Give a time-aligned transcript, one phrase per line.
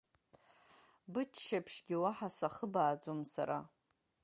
[1.11, 3.59] Быччаԥшьгьы уаҳа сахыбааӡом сара…